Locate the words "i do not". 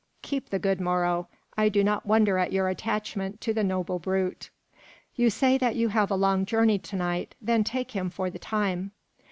1.55-2.07